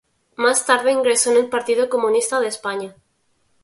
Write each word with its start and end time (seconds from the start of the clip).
Más 0.35 0.65
tarde 0.65 0.91
ingresó 0.93 1.29
en 1.29 1.37
el 1.37 1.47
Partido 1.49 1.87
Comunista 1.87 2.39
de 2.39 2.47
España. 2.47 2.95